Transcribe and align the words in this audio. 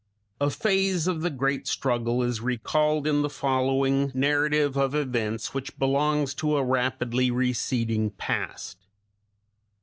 A 0.39 0.49
phase 0.49 1.05
of 1.05 1.21
the 1.21 1.29
great 1.29 1.67
struggle 1.67 2.23
is 2.23 2.41
recalled 2.41 3.05
in 3.05 3.21
the 3.21 3.29
following 3.29 4.09
narrative 4.15 4.75
of 4.75 4.95
events, 4.95 5.53
which 5.53 5.77
belongs 5.77 6.33
to 6.41 6.57
a 6.57 6.63
rapidly 6.65 7.29
receding 7.29 8.09
past. 8.09 8.79